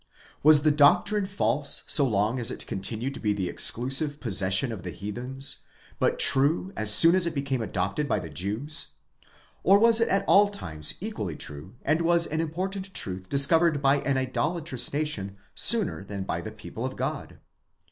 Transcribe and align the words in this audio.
Was 0.41 0.63
the 0.63 0.71
doctrine 0.71 1.27
false 1.27 1.83
so 1.85 2.07
long 2.07 2.39
as 2.39 2.49
it 2.49 2.65
continued 2.65 3.13
to 3.13 3.19
be 3.19 3.33
the 3.33 3.47
exclusive 3.47 4.19
possession 4.19 4.71
of 4.71 4.81
the 4.81 4.89
heathens, 4.89 5.57
but 5.99 6.17
true 6.17 6.73
as 6.75 6.91
soon 6.91 7.13
as 7.13 7.27
it 7.27 7.35
became 7.35 7.61
adopted 7.61 8.09
by 8.09 8.17
the 8.17 8.27
Jews? 8.31 8.87
or 9.61 9.77
was 9.77 10.01
it 10.01 10.07
at 10.09 10.25
all 10.27 10.49
times 10.49 10.95
equally 11.01 11.35
true, 11.35 11.75
and 11.83 12.01
was 12.01 12.25
an 12.25 12.41
important 12.41 12.95
truth 12.95 13.29
discovered 13.29 13.79
by 13.79 13.97
an 13.97 14.17
idolatrous 14.17 14.91
nation 14.91 15.37
sooner 15.53 16.03
than 16.03 16.23
by 16.23 16.41
the 16.41 16.51
people 16.51 16.83
of 16.83 16.95
God? 16.95 17.37